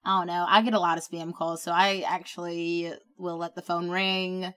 I 0.08 0.20
don't 0.20 0.26
know. 0.26 0.46
I 0.48 0.62
get 0.62 0.72
a 0.72 0.80
lot 0.80 0.96
of 0.96 1.04
spam 1.04 1.34
calls, 1.34 1.62
so 1.62 1.70
I 1.70 2.02
actually 2.08 2.94
will 3.18 3.36
let 3.36 3.54
the 3.54 3.60
phone 3.60 3.90
ring 3.90 4.54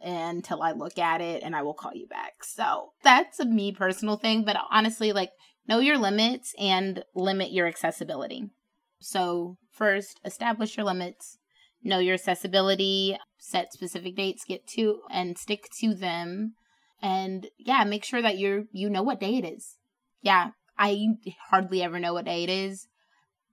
until 0.00 0.62
I 0.62 0.72
look 0.72 0.98
at 0.98 1.20
it 1.20 1.44
and 1.44 1.54
I 1.54 1.62
will 1.62 1.74
call 1.74 1.94
you 1.94 2.08
back. 2.08 2.42
So 2.42 2.88
that's 3.04 3.38
a 3.38 3.44
me 3.44 3.70
personal 3.70 4.16
thing, 4.16 4.42
but 4.44 4.56
honestly, 4.68 5.12
like 5.12 5.30
know 5.68 5.78
your 5.78 5.96
limits 5.96 6.54
and 6.58 7.04
limit 7.14 7.52
your 7.52 7.68
accessibility. 7.68 8.50
So, 8.98 9.58
first, 9.70 10.18
establish 10.24 10.76
your 10.76 10.86
limits, 10.86 11.38
know 11.84 12.00
your 12.00 12.14
accessibility, 12.14 13.16
set 13.38 13.72
specific 13.72 14.16
dates, 14.16 14.42
get 14.44 14.66
to 14.74 15.02
and 15.08 15.38
stick 15.38 15.68
to 15.78 15.94
them. 15.94 16.54
And 17.00 17.46
yeah, 17.58 17.84
make 17.84 18.04
sure 18.04 18.22
that 18.22 18.38
you're 18.38 18.64
you 18.72 18.90
know 18.90 19.04
what 19.04 19.20
day 19.20 19.36
it 19.36 19.44
is. 19.44 19.76
Yeah, 20.20 20.50
I 20.76 21.06
hardly 21.50 21.80
ever 21.80 22.00
know 22.00 22.12
what 22.12 22.24
day 22.24 22.42
it 22.42 22.50
is. 22.50 22.88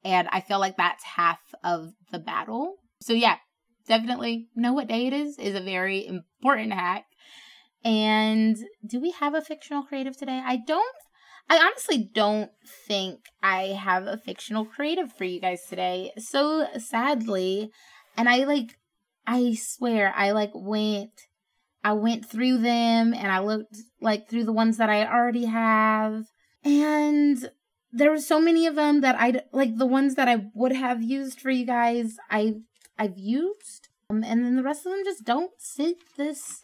And 0.07 0.29
I 0.31 0.39
feel 0.39 0.59
like 0.59 0.77
that's 0.77 1.03
half 1.03 1.41
of 1.65 1.91
the 2.11 2.19
battle. 2.19 2.75
So, 3.01 3.11
yeah, 3.11 3.35
definitely 3.87 4.47
know 4.55 4.71
what 4.71 4.87
day 4.87 5.07
it 5.07 5.13
is 5.13 5.37
is 5.37 5.53
a 5.53 5.61
very 5.61 6.07
important 6.07 6.71
hack. 6.71 7.03
And 7.83 8.55
do 8.85 9.01
we 9.01 9.11
have 9.11 9.33
a 9.35 9.41
fictional 9.41 9.83
creative 9.83 10.15
today? 10.15 10.41
I 10.43 10.57
don't 10.65 10.95
I 11.49 11.59
honestly 11.59 12.09
don't 12.13 12.51
think 12.87 13.19
I 13.41 13.67
have 13.67 14.05
a 14.05 14.17
fictional 14.17 14.65
creative 14.65 15.13
for 15.13 15.23
you 15.23 15.39
guys 15.39 15.65
today. 15.69 16.11
So 16.17 16.67
sadly, 16.77 17.69
and 18.17 18.27
I 18.27 18.45
like 18.45 18.77
I 19.25 19.55
swear 19.55 20.13
I 20.15 20.31
like 20.31 20.51
went 20.53 21.11
I 21.83 21.93
went 21.93 22.29
through 22.29 22.59
them 22.59 23.13
and 23.13 23.31
I 23.31 23.39
looked 23.39 23.77
like 24.01 24.29
through 24.29 24.45
the 24.45 24.53
ones 24.53 24.77
that 24.77 24.89
I 24.89 25.05
already 25.05 25.45
have 25.45 26.25
and 26.63 27.49
there 27.97 28.11
were 28.11 28.19
so 28.19 28.39
many 28.39 28.67
of 28.67 28.75
them 28.75 29.01
that 29.01 29.15
I 29.19 29.41
like 29.51 29.77
the 29.77 29.85
ones 29.85 30.15
that 30.15 30.27
I 30.27 30.45
would 30.53 30.73
have 30.73 31.01
used 31.01 31.39
for 31.41 31.49
you 31.49 31.65
guys 31.65 32.17
I 32.29 32.55
I've 32.97 33.17
used 33.17 33.89
um, 34.09 34.23
and 34.23 34.45
then 34.45 34.55
the 34.55 34.63
rest 34.63 34.85
of 34.85 34.91
them 34.91 35.03
just 35.03 35.25
don't 35.25 35.51
fit 35.59 35.97
this 36.17 36.61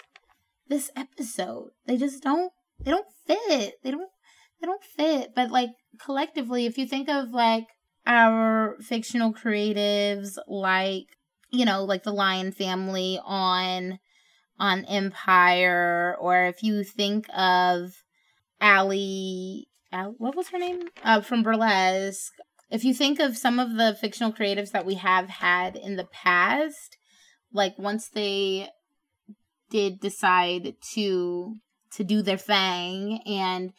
this 0.68 0.90
episode. 0.96 1.72
They 1.86 1.98
just 1.98 2.24
don't 2.24 2.52
they 2.80 2.92
don't 2.92 3.08
fit. 3.28 3.76
They 3.84 3.92
don't 3.92 4.10
they 4.62 4.68
don't 4.68 4.84
fit. 4.84 5.36
But 5.36 5.52
like 5.52 5.72
collectively, 6.00 6.66
if 6.66 6.78
you 6.78 6.88
think 6.88 7.10
of 7.10 7.32
like 7.32 7.68
our 8.06 8.78
fictional 8.82 9.34
creatives 9.34 10.38
like 10.48 11.08
you 11.52 11.66
know, 11.66 11.84
like 11.84 12.04
the 12.04 12.14
Lyon 12.14 12.52
family 12.52 13.20
on 13.24 14.00
on 14.60 14.86
Empire, 14.86 16.16
or 16.20 16.46
if 16.46 16.64
you 16.64 16.84
think 16.84 17.28
of 17.36 17.92
Ali, 18.62 19.68
what 20.18 20.36
was 20.36 20.50
her 20.50 20.58
name? 20.58 20.84
Uh, 21.04 21.22
from 21.22 21.44
Burlesque. 21.44 22.34
If 22.70 22.84
you 22.84 22.94
think 22.94 23.20
of 23.20 23.38
some 23.38 23.60
of 23.60 23.76
the 23.76 23.96
fictional 24.00 24.34
creatives 24.34 24.72
that 24.72 24.86
we 24.86 24.96
have 24.96 25.30
had 25.30 25.76
in 25.76 25.96
the 25.96 26.06
past, 26.06 26.98
like 27.52 27.78
once 27.78 28.10
they 28.10 28.70
did 29.70 30.00
decide 30.00 30.76
to 30.96 31.56
to 31.96 32.04
do 32.04 32.24
their 32.24 32.38
thing 32.38 33.20
and 33.28 33.72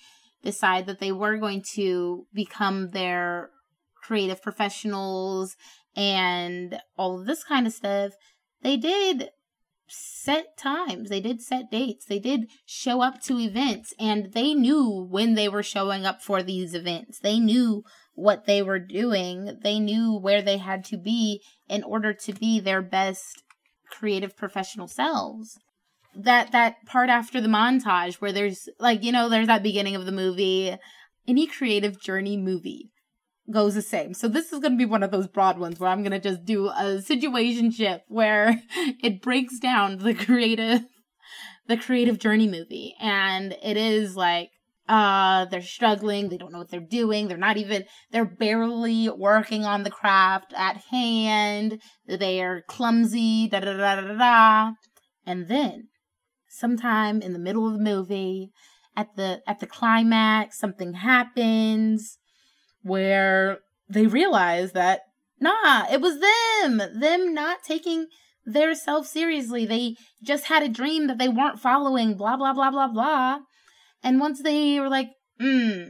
decide 0.45 0.87
that 0.87 1.01
they 1.01 1.11
were 1.11 1.37
going 1.37 1.65
to 1.75 2.27
become 2.33 2.91
their 2.91 3.51
creative 3.97 4.41
professionals 4.41 5.57
and 5.97 6.79
all 6.97 7.19
of 7.19 7.27
this 7.27 7.43
kind 7.43 7.67
of 7.67 7.73
stuff, 7.73 8.13
they 8.63 8.77
did 8.77 9.31
set 9.89 10.57
times, 10.57 11.09
they 11.09 11.21
did 11.21 11.41
set 11.41 11.71
dates, 11.71 12.07
they 12.07 12.19
did 12.19 12.49
show 12.65 13.01
up 13.01 13.21
to 13.23 13.39
events, 13.39 13.93
and 13.99 14.33
they 14.33 14.55
knew 14.55 15.07
when 15.11 15.35
they 15.35 15.49
were 15.49 15.63
showing 15.63 16.07
up 16.07 16.23
for 16.23 16.43
these 16.43 16.75
events. 16.75 17.19
They 17.19 17.39
knew 17.39 17.85
what 18.15 18.47
they 18.47 18.63
were 18.63 18.79
doing, 18.79 19.59
they 19.63 19.79
knew 19.79 20.17
where 20.17 20.43
they 20.43 20.59
had 20.59 20.85
to 20.87 20.97
be 20.97 21.43
in 21.69 21.83
order 21.83 22.13
to 22.13 22.33
be 22.33 22.61
their 22.61 22.83
best 22.83 23.43
creative 23.91 24.37
professional 24.37 24.89
selves. 24.89 25.59
That 26.17 26.53
that 26.53 26.77
part 26.87 27.11
after 27.11 27.41
the 27.41 27.49
montage 27.49 28.15
where 28.15 28.33
there's 28.33 28.69
like 28.79 29.03
you 29.03 29.11
know 29.11 29.29
there's 29.29 29.49
that 29.49 29.65
beginning 29.65 29.97
of 29.97 30.07
the 30.07 30.13
movie. 30.13 30.77
Any 31.27 31.47
creative 31.47 32.01
journey 32.01 32.37
movie 32.37 32.93
goes 33.51 33.75
the 33.75 33.83
same. 33.83 34.15
So 34.15 34.29
this 34.29 34.53
is 34.53 34.61
going 34.61 34.73
to 34.73 34.79
be 34.79 34.85
one 34.85 35.03
of 35.03 35.11
those 35.11 35.29
broad 35.29 35.59
ones 35.59 35.79
where 35.79 35.91
i'm 35.91 36.03
going 36.03 36.13
to 36.13 36.21
just 36.21 36.45
do 36.45 36.69
a 36.69 37.03
situationship 37.03 38.01
where 38.09 38.63
it 39.03 39.23
breaks 39.23 39.59
down 39.59 39.99
the 39.99 40.15
creative 40.15 40.83
the 41.67 41.77
creative 41.77 42.19
journey 42.19 42.49
movie. 42.49 42.95
And 43.01 43.57
it 43.63 43.77
is 43.77 44.17
like 44.17 44.51
uh 44.89 45.47
they're 45.47 45.63
struggling. 45.63 46.29
They 46.29 46.37
don't 46.37 46.53
know 46.53 46.59
what 46.59 46.71
they're 46.71 46.81
doing. 46.81 47.29
They're 47.29 47.37
not 47.37 47.57
even 47.57 47.85
they're 48.11 48.25
barely 48.25 49.09
working 49.09 49.65
on 49.65 49.83
the 49.83 49.91
craft 49.91 50.53
at 50.57 50.77
hand. 50.91 51.81
They 52.07 52.43
are 52.43 52.63
clumsy 52.69 53.49
da 53.49 53.61
da 53.61 53.77
da 53.77 54.01
da 54.01 54.15
da. 54.15 54.73
And 55.27 55.49
then 55.49 55.89
sometime 56.49 57.23
in 57.23 57.33
the 57.33 57.39
middle 57.39 57.67
of 57.67 57.75
the 57.75 57.85
movie 57.85 58.51
at 58.97 59.17
the 59.17 59.43
at 59.47 59.61
the 59.61 59.67
climax 59.67 60.59
something 60.59 60.95
happens 60.95 62.19
where 62.85 63.59
they 63.89 64.07
realize 64.07 64.73
that 64.73 65.01
nah 65.41 65.85
it 65.91 66.01
was 66.01 66.21
them 66.21 66.79
them 67.01 67.35
not 67.35 67.65
taking 67.65 68.07
their 68.47 68.75
self 68.75 69.07
seriously. 69.07 69.65
They 69.65 69.97
just 70.23 70.47
had 70.47 70.63
a 70.63 70.69
dream 70.69 71.07
that 71.07 71.19
they 71.19 71.29
weren't 71.29 71.59
following 71.59 72.15
blah 72.15 72.37
blah 72.37 72.53
blah 72.53 72.71
blah 72.71 72.89
blah. 72.89 73.39
And 74.03 74.21
once 74.21 74.43
they 74.43 74.79
were 74.79 74.91
like 74.91 75.09
hmm 75.41 75.89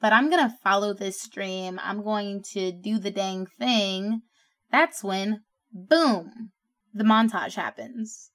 but 0.00 0.12
i'm 0.12 0.28
gonna 0.30 0.54
follow 0.62 0.92
this 0.92 1.26
dream. 1.28 1.80
I'm 1.82 2.04
going 2.04 2.42
to 2.52 2.70
do 2.70 2.98
the 2.98 3.10
dang 3.10 3.46
thing 3.58 4.22
that's 4.70 5.02
when 5.02 5.40
boom 5.72 6.50
the 6.92 7.04
montage 7.04 7.54
happens 7.54 8.30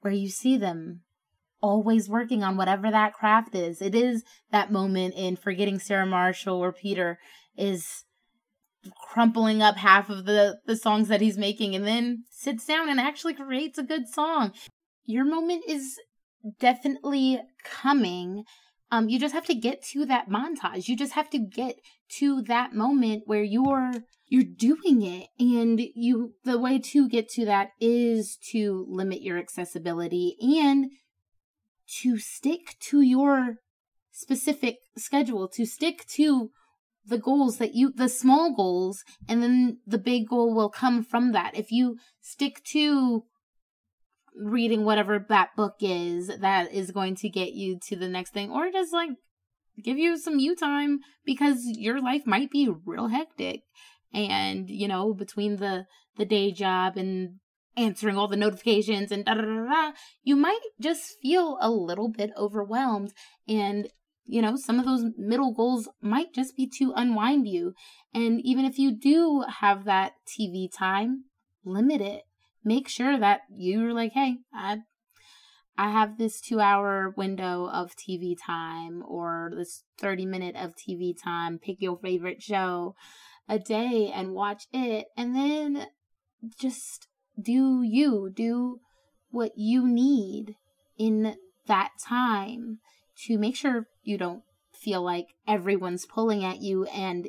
where 0.00 0.12
you 0.12 0.28
see 0.28 0.56
them 0.56 1.02
always 1.60 2.08
working 2.08 2.42
on 2.44 2.56
whatever 2.56 2.90
that 2.90 3.14
craft 3.14 3.54
is. 3.54 3.80
It 3.80 3.94
is 3.94 4.22
that 4.52 4.70
moment 4.70 5.14
in 5.16 5.36
Forgetting 5.36 5.78
Sarah 5.78 6.06
Marshall 6.06 6.62
or 6.62 6.72
Peter 6.72 7.18
is 7.56 8.04
crumpling 9.08 9.62
up 9.62 9.76
half 9.76 10.08
of 10.08 10.24
the 10.26 10.58
the 10.66 10.76
songs 10.76 11.08
that 11.08 11.20
he's 11.20 11.38
making 11.38 11.74
and 11.74 11.86
then 11.86 12.24
sits 12.30 12.66
down 12.66 12.88
and 12.88 13.00
actually 13.00 13.34
creates 13.34 13.78
a 13.78 13.82
good 13.82 14.08
song. 14.08 14.52
Your 15.04 15.24
moment 15.24 15.64
is 15.66 15.98
definitely 16.60 17.40
coming. 17.64 18.44
Um 18.90 19.08
you 19.08 19.18
just 19.18 19.34
have 19.34 19.46
to 19.46 19.54
get 19.54 19.82
to 19.86 20.06
that 20.06 20.28
montage. 20.28 20.88
You 20.88 20.96
just 20.96 21.14
have 21.14 21.30
to 21.30 21.38
get 21.38 21.76
to 22.18 22.42
that 22.42 22.74
moment 22.74 23.22
where 23.26 23.42
you're 23.42 23.92
you're 24.28 24.44
doing 24.44 25.02
it 25.02 25.28
and 25.38 25.80
you 25.94 26.34
the 26.44 26.58
way 26.58 26.78
to 26.78 27.08
get 27.08 27.28
to 27.30 27.44
that 27.44 27.70
is 27.80 28.36
to 28.50 28.86
limit 28.88 29.22
your 29.22 29.38
accessibility 29.38 30.36
and 30.40 30.90
to 32.00 32.18
stick 32.18 32.76
to 32.80 33.00
your 33.00 33.56
specific 34.10 34.78
schedule, 34.96 35.46
to 35.46 35.64
stick 35.64 36.04
to 36.06 36.50
the 37.06 37.18
goals 37.18 37.58
that 37.58 37.74
you, 37.74 37.92
the 37.94 38.08
small 38.08 38.54
goals, 38.54 39.04
and 39.28 39.42
then 39.42 39.78
the 39.86 39.98
big 39.98 40.28
goal 40.28 40.54
will 40.54 40.70
come 40.70 41.02
from 41.04 41.32
that. 41.32 41.56
If 41.56 41.70
you 41.70 41.96
stick 42.20 42.62
to 42.72 43.24
reading 44.34 44.84
whatever 44.84 45.24
that 45.28 45.50
book 45.56 45.76
is, 45.80 46.26
that 46.28 46.72
is 46.72 46.90
going 46.90 47.16
to 47.16 47.28
get 47.28 47.52
you 47.52 47.78
to 47.88 47.96
the 47.96 48.08
next 48.08 48.32
thing, 48.32 48.50
or 48.50 48.70
just 48.70 48.92
like 48.92 49.10
give 49.82 49.98
you 49.98 50.16
some 50.18 50.38
you 50.38 50.54
time 50.56 51.00
because 51.24 51.60
your 51.64 52.00
life 52.00 52.26
might 52.26 52.50
be 52.50 52.70
real 52.84 53.08
hectic. 53.08 53.62
And, 54.12 54.70
you 54.70 54.88
know, 54.88 55.12
between 55.12 55.56
the, 55.56 55.86
the 56.16 56.24
day 56.24 56.50
job 56.50 56.96
and 56.96 57.36
answering 57.76 58.16
all 58.16 58.28
the 58.28 58.36
notifications 58.36 59.12
and 59.12 59.24
da 59.24 59.34
da 59.34 59.42
da 59.42 59.64
da, 59.68 59.92
you 60.22 60.36
might 60.36 60.60
just 60.80 61.16
feel 61.20 61.58
a 61.60 61.70
little 61.70 62.08
bit 62.08 62.30
overwhelmed. 62.36 63.12
And, 63.46 63.88
you 64.26 64.42
know, 64.42 64.56
some 64.56 64.78
of 64.78 64.84
those 64.84 65.04
middle 65.16 65.52
goals 65.52 65.88
might 66.00 66.34
just 66.34 66.56
be 66.56 66.66
to 66.78 66.92
unwind 66.96 67.46
you. 67.46 67.74
And 68.12 68.40
even 68.44 68.64
if 68.64 68.78
you 68.78 68.90
do 68.92 69.44
have 69.60 69.84
that 69.84 70.12
TV 70.26 70.68
time, 70.72 71.24
limit 71.64 72.00
it. 72.00 72.22
Make 72.64 72.88
sure 72.88 73.18
that 73.18 73.42
you're 73.56 73.94
like, 73.94 74.12
hey, 74.12 74.38
I 74.52 74.78
I 75.78 75.90
have 75.90 76.16
this 76.16 76.40
two 76.40 76.58
hour 76.58 77.12
window 77.16 77.68
of 77.68 77.94
TV 77.96 78.34
time 78.34 79.02
or 79.06 79.52
this 79.54 79.84
30 80.00 80.24
minute 80.26 80.56
of 80.56 80.74
TV 80.74 81.14
time. 81.22 81.58
Pick 81.58 81.80
your 81.80 81.98
favorite 81.98 82.42
show 82.42 82.94
a 83.48 83.58
day 83.58 84.10
and 84.12 84.32
watch 84.32 84.66
it. 84.72 85.06
And 85.16 85.36
then 85.36 85.86
just 86.58 87.08
do 87.40 87.82
you 87.82 88.30
do 88.34 88.80
what 89.30 89.52
you 89.56 89.86
need 89.86 90.56
in 90.98 91.36
that 91.66 91.90
time 92.02 92.78
to 93.26 93.38
make 93.38 93.56
sure 93.56 93.86
you 94.06 94.18
don't 94.18 94.42
feel 94.72 95.02
like 95.02 95.28
everyone's 95.46 96.06
pulling 96.06 96.44
at 96.44 96.60
you 96.60 96.84
and 96.84 97.28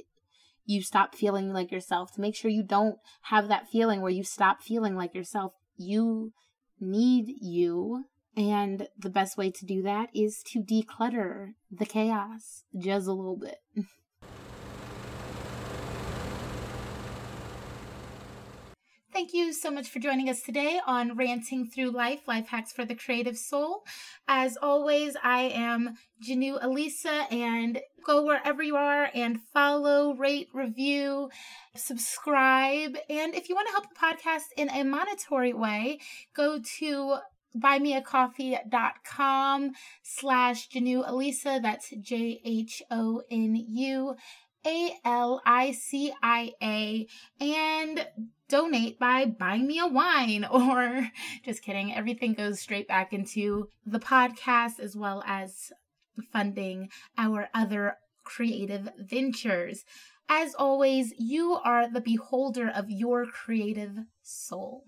you 0.66 0.82
stop 0.82 1.16
feeling 1.16 1.54
like 1.54 1.72
yourself. 1.72 2.14
To 2.14 2.22
make 2.22 2.36
sure 2.36 2.52
you 2.52 2.64
don't 2.64 2.98
have 3.24 3.48
that 3.48 3.70
feeling 3.70 4.02
where 4.02 4.12
you 4.12 4.24
stop 4.24 4.62
feeling 4.62 4.96
like 4.96 5.16
yourself 5.16 5.54
you 5.78 6.34
need 6.80 7.34
you. 7.42 8.06
And 8.36 8.88
the 8.98 9.10
best 9.10 9.38
way 9.38 9.50
to 9.50 9.66
do 9.66 9.82
that 9.84 10.10
is 10.14 10.44
to 10.52 10.62
declutter 10.62 11.54
the 11.72 11.86
chaos 11.86 12.64
just 12.78 13.08
a 13.08 13.14
little 13.14 13.38
bit 13.38 13.58
Thank 19.18 19.34
you 19.34 19.50
so 19.52 19.72
much 19.72 19.90
for 19.90 19.98
joining 19.98 20.30
us 20.30 20.44
today 20.44 20.80
on 20.86 21.18
Ranting 21.18 21.66
Through 21.66 21.90
Life, 21.90 22.28
Life 22.28 22.50
Hacks 22.50 22.72
for 22.72 22.86
the 22.86 22.94
Creative 22.94 23.36
Soul. 23.36 23.84
As 24.28 24.60
always, 24.62 25.18
I 25.24 25.50
am 25.56 25.96
Jhonu 26.24 26.64
Alicia, 26.64 27.26
and 27.32 27.82
go 28.06 28.24
wherever 28.24 28.62
you 28.62 28.76
are 28.76 29.10
and 29.16 29.40
follow, 29.52 30.14
rate, 30.14 30.50
review, 30.54 31.32
subscribe. 31.76 32.96
And 33.10 33.34
if 33.34 33.50
you 33.50 33.56
want 33.56 33.68
to 33.70 33.72
help 33.72 33.90
the 33.90 33.96
podcast 33.96 34.54
in 34.56 34.70
a 34.70 34.84
monetary 34.84 35.54
way, 35.54 35.98
go 36.36 36.60
to 36.78 37.18
buymeacoffee.com 37.58 39.72
slash 40.04 40.70
Jhonu 40.70 41.10
Alicia. 41.10 41.60
That's 41.64 41.90
J 42.02 42.40
H 42.46 42.84
O 42.92 43.24
N 43.32 43.56
U 43.56 44.16
A 44.68 44.92
L 45.06 45.42
I 45.46 45.72
C 45.72 46.14
I 46.22 46.52
A. 46.62 47.08
And 47.40 48.06
donate 48.50 49.00
by 49.00 49.26
buying 49.26 49.68
me 49.68 49.80
a 49.80 49.88
wine 49.88 50.46
or 50.52 51.10
just 51.44 51.64
kidding. 51.64 51.94
Everything 51.94 52.34
goes 52.34 52.60
straight 52.60 52.88
back 52.88 53.14
into 53.14 53.70
the 53.86 54.00
podcast 54.00 54.80
as 54.80 54.96
well 54.96 55.24
as 55.26 55.72
funding 56.32 56.90
our 57.18 57.50
other 57.54 57.98
creative 58.24 58.90
ventures. 59.00 59.86
As 60.30 60.54
always, 60.56 61.14
you 61.18 61.54
are 61.54 61.90
the 61.90 62.02
beholder 62.02 62.70
of 62.70 62.90
your 62.90 63.26
creative 63.26 63.98
soul. 64.22 64.84